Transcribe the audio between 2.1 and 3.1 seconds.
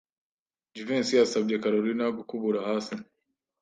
gukubura hasi.